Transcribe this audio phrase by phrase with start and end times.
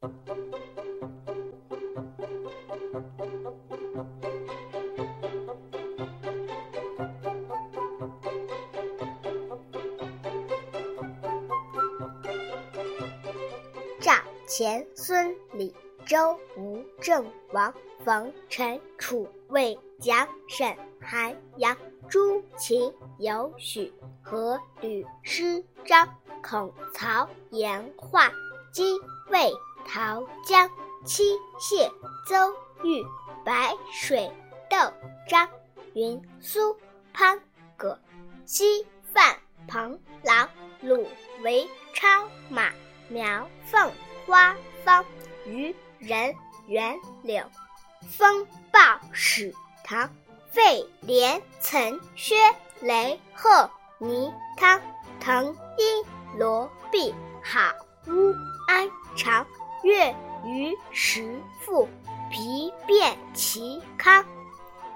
[0.00, 0.08] 赵
[14.46, 15.74] 钱孙李
[16.06, 21.76] 周吴郑王冯陈楚魏蒋沈韩杨
[22.08, 23.92] 朱秦尤许
[24.22, 26.08] 何吕施张
[26.42, 28.32] 孔曹严华
[28.72, 28.98] 姬
[29.28, 29.52] 魏。
[29.86, 30.70] 陶姜
[31.04, 31.90] 七谢
[32.26, 32.52] 邹
[32.82, 33.04] 豫
[33.44, 34.30] 白水
[34.68, 34.92] 窦
[35.28, 35.48] 张
[35.94, 36.76] 云苏
[37.12, 37.40] 潘
[37.76, 37.98] 葛
[38.44, 40.48] 西范彭郎
[40.82, 41.06] 鲁
[41.42, 42.70] 韦昌马。
[43.10, 43.92] 苗凤
[44.24, 45.04] 花方
[45.44, 46.32] 虞人
[46.68, 47.44] 袁柳
[48.08, 49.52] 风暴史
[49.84, 50.08] 唐
[50.52, 52.36] 费连岑薛
[52.80, 54.80] 雷贺倪汤
[55.18, 55.44] 滕
[55.76, 56.04] 殷
[56.38, 57.72] 罗毕好
[58.06, 58.32] 乌
[58.68, 59.44] 安常
[59.82, 61.88] 岳虞石傅
[62.30, 64.24] 皮卞齐康。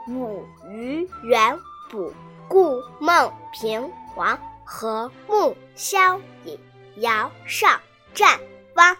[0.09, 1.59] 武虞元
[1.91, 2.13] 卜
[2.49, 6.59] 顾孟平王和睦萧隐
[6.97, 7.81] 姚绍。
[8.15, 8.39] 战
[8.77, 8.97] 汪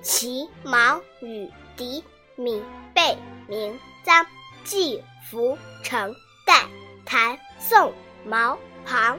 [0.00, 2.02] 齐毛羽狄
[2.36, 2.62] 闵
[2.94, 4.24] 贝明臧
[4.64, 6.14] 季福成
[6.46, 6.64] 代
[7.04, 7.92] 谭宋
[8.24, 9.18] 毛庞